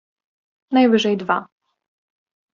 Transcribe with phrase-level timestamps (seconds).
[0.71, 1.47] Najwyżej dwa.